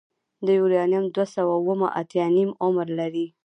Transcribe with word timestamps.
د 0.45 0.47
یورانیم 0.59 1.05
دوه 1.15 1.25
سوه 1.35 1.51
اوومه 1.59 1.87
اتیا 1.99 2.25
نیم 2.35 2.49
عمر 2.65 2.87
لري. 2.99 3.25